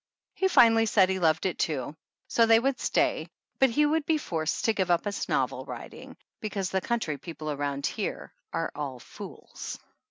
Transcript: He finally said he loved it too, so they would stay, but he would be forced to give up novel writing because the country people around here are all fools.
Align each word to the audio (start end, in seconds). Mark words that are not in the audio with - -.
He 0.33 0.47
finally 0.47 0.87
said 0.87 1.09
he 1.09 1.19
loved 1.19 1.45
it 1.45 1.59
too, 1.59 1.95
so 2.27 2.47
they 2.47 2.59
would 2.59 2.79
stay, 2.79 3.29
but 3.59 3.69
he 3.69 3.85
would 3.85 4.03
be 4.07 4.17
forced 4.17 4.65
to 4.65 4.73
give 4.73 4.89
up 4.89 5.05
novel 5.29 5.63
writing 5.65 6.17
because 6.39 6.71
the 6.71 6.81
country 6.81 7.19
people 7.19 7.51
around 7.51 7.85
here 7.85 8.33
are 8.51 8.71
all 8.73 8.97
fools. 8.99 9.77